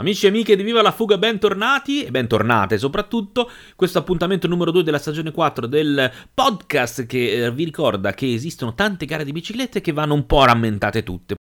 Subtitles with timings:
[0.00, 3.50] Amici e amiche di Viva la Fuga, bentornati e bentornate soprattutto.
[3.76, 8.72] Questo appuntamento numero 2 della stagione 4 del podcast che eh, vi ricorda che esistono
[8.72, 11.39] tante gare di biciclette che vanno un po' rammentate tutte.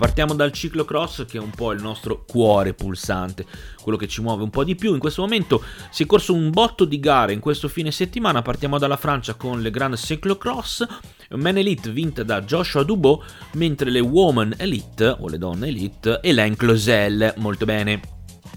[0.00, 3.44] Partiamo dal ciclocross che è un po' il nostro cuore pulsante,
[3.82, 4.94] quello che ci muove un po' di più.
[4.94, 8.40] In questo momento si è corso un botto di gare in questo fine settimana.
[8.40, 10.86] Partiamo dalla Francia con le Grand Cyclocross,
[11.32, 16.56] Men Elite vinta da Joshua Dubot, mentre le Woman Elite o le donne Elite Hélène
[16.56, 18.00] Closel, molto bene.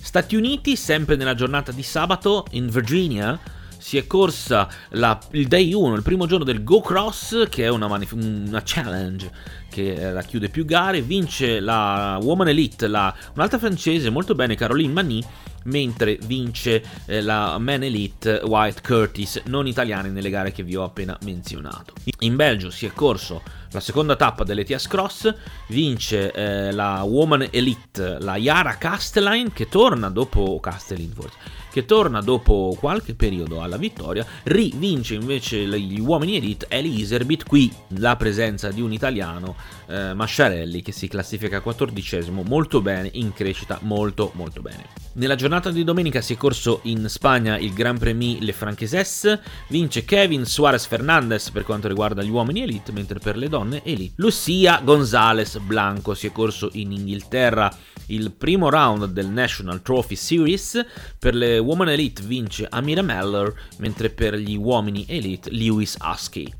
[0.02, 3.38] Stati Uniti, sempre nella giornata di sabato in Virginia,
[3.84, 7.68] si è corsa la, il day 1, il primo giorno del Go Cross, che è
[7.68, 9.30] una, manif- una challenge
[9.70, 14.94] che eh, racchiude più gare, vince la Woman Elite, la, un'altra francese molto bene, Caroline
[14.94, 15.22] Mani,
[15.66, 20.86] mentre vince eh, la Man Elite White Curtis, non italiani nelle gare che vi ho
[20.86, 21.94] appena menzionato.
[22.20, 25.36] In Belgio si è corso la seconda tappa dell'Etias Cross,
[25.68, 32.22] vince eh, la Woman Elite, la Yara Castelline, che torna dopo Castellin forse che torna
[32.22, 38.70] dopo qualche periodo alla vittoria, rivince invece gli uomini elite Eli Iserbit, qui la presenza
[38.70, 39.56] di un italiano,
[39.88, 44.86] eh, Masciarelli, che si classifica 14 molto bene, in crescita molto molto bene.
[45.14, 50.06] Nella giornata di domenica si è corso in Spagna il Grand Prix Le Franqueses, vince
[50.06, 54.80] Kevin Suarez Fernandez per quanto riguarda gli uomini elite, mentre per le donne elite Lucia
[54.84, 57.76] González Blanco si è corso in Inghilterra
[58.14, 60.86] il primo round del National Trophy Series.
[61.18, 66.52] Per le Women Elite vince Amira Meller, mentre per gli uomini Elite Lewis Husky.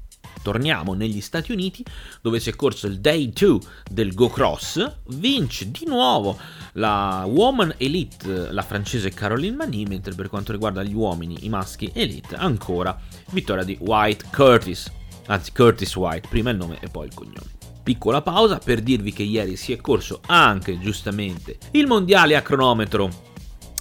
[0.42, 1.86] Torniamo negli Stati Uniti
[2.22, 3.60] dove si è corso il Day 2
[3.90, 6.38] del Go Cross, vince di nuovo
[6.74, 11.92] la Woman Elite, la francese Caroline Mani, mentre per quanto riguarda gli uomini, i maschi
[11.94, 13.00] Elite, ancora
[13.32, 14.92] vittoria di White Curtis,
[15.28, 17.52] anzi Curtis White, prima il nome e poi il cognome.
[17.84, 23.10] Piccola pausa per dirvi che ieri si è corso anche giustamente il mondiale a cronometro,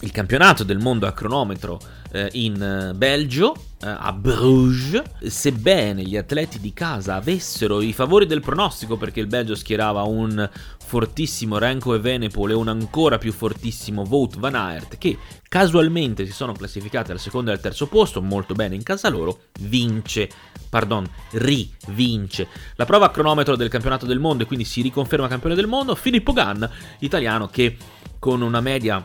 [0.02, 6.16] il campionato del mondo a cronometro eh, in eh, Belgio, eh, a Bruges, sebbene gli
[6.16, 10.48] atleti di casa avessero i favori del pronostico perché il Belgio schierava un
[10.84, 15.16] fortissimo Renko e Venepol e un ancora più fortissimo Vout Van Aert che
[15.48, 19.42] casualmente si sono classificati al secondo e al terzo posto, molto bene in casa loro,
[19.60, 20.28] vince,
[20.68, 25.54] pardon, rivince la prova a cronometro del campionato del mondo e quindi si riconferma campione
[25.54, 26.64] del mondo, Filippo Gann,
[26.98, 27.76] italiano che
[28.18, 29.02] con una media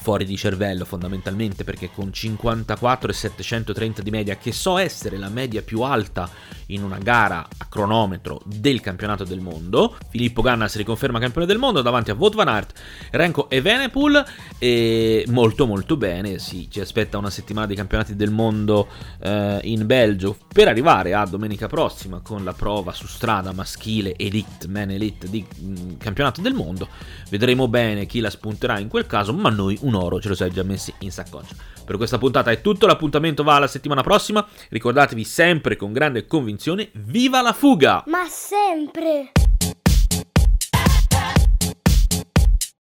[0.00, 5.28] fuori di cervello fondamentalmente perché con 54 e 730 di media che so essere la
[5.28, 6.30] media più alta
[6.68, 11.58] in una gara a cronometro del campionato del mondo Filippo Ganna si riconferma campione del
[11.58, 12.78] mondo davanti a Wout van Aert,
[13.10, 14.24] Renko e Venepool
[14.58, 18.88] e molto molto bene sì, ci aspetta una settimana di campionati del mondo
[19.20, 24.68] eh, in Belgio per arrivare a domenica prossima con la prova su strada maschile Elite,
[24.68, 26.88] Man Elite di mh, mm, campionato del mondo
[27.30, 30.50] vedremo bene chi la spunterà in quel caso ma noi un oro ce lo sei
[30.50, 31.77] già messi in saccoccia.
[31.88, 34.46] Per questa puntata è tutto, l'appuntamento va alla settimana prossima.
[34.68, 38.04] Ricordatevi sempre con grande convinzione, viva la fuga!
[38.08, 39.32] Ma sempre!